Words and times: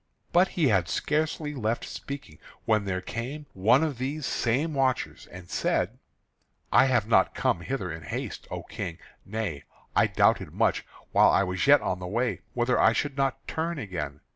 But 0.31 0.47
he 0.57 0.69
had 0.69 0.89
scarcely 0.89 1.53
left 1.53 1.85
speaking 1.85 2.39
when 2.65 2.85
there 2.85 3.01
came 3.01 3.45
one 3.53 3.83
of 3.83 3.99
these 3.99 4.25
same 4.25 4.73
watchers 4.73 5.27
and 5.27 5.47
said: 5.47 5.99
"I 6.71 6.85
have 6.85 7.05
not 7.07 7.35
come 7.35 7.61
hither 7.61 7.91
in 7.91 8.01
haste, 8.01 8.47
O 8.49 8.63
King, 8.63 8.97
nay, 9.27 9.63
I 9.95 10.07
doubted 10.07 10.53
much, 10.55 10.87
while 11.11 11.29
I 11.29 11.43
was 11.43 11.67
yet 11.67 11.81
on 11.81 11.99
the 11.99 12.07
way, 12.07 12.41
whether 12.55 12.79
I 12.79 12.93
should 12.93 13.15
not 13.15 13.47
turn 13.47 13.77
again. 13.77 14.21